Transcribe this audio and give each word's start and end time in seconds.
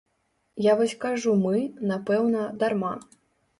Я 0.65 0.73
вось 0.79 0.95
кажу 1.03 1.35
мы, 1.43 1.61
напэўна, 1.93 2.49
дарма. 2.65 2.95